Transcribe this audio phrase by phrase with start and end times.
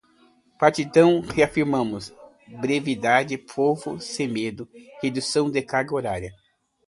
[0.57, 2.11] Partidão, reafirmamos,
[2.59, 4.67] brevidade, Povo Sem Medo,
[5.13, 6.33] redução da carga horária